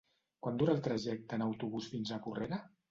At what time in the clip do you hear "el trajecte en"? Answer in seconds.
0.77-1.47